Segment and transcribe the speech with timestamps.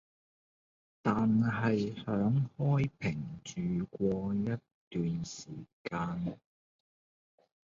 [1.03, 4.45] 但係響開平住過一
[4.89, 5.49] 段時
[5.83, 6.39] 間